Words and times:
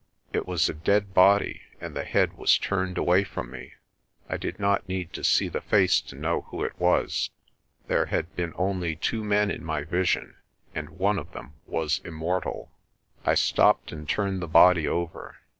It 0.33 0.47
was 0.47 0.67
a 0.67 0.73
dead 0.73 1.13
body 1.13 1.61
and 1.79 1.95
the 1.95 2.03
head 2.03 2.33
was 2.35 2.57
turned 2.57 2.97
away 2.97 3.23
from 3.23 3.51
me. 3.51 3.73
I 4.27 4.35
did 4.37 4.59
not 4.59 4.89
need 4.89 5.13
to 5.13 5.23
see 5.23 5.47
the 5.47 5.61
face 5.61 6.01
to 6.01 6.15
know 6.15 6.41
who 6.49 6.63
it 6.63 6.73
was. 6.79 7.29
There 7.85 8.07
had 8.07 8.35
been 8.35 8.53
only 8.55 8.95
two 8.95 9.23
men 9.23 9.51
in 9.51 9.63
my 9.63 9.83
vision 9.83 10.37
and 10.73 10.89
one 10.89 11.19
of 11.19 11.33
them 11.33 11.53
was 11.67 12.01
immortal. 12.03 12.71
I 13.25 13.35
stopped 13.35 13.91
and 13.91 14.09
turned 14.09 14.41
the 14.41 14.47
body 14.47 14.87
over. 14.87 15.37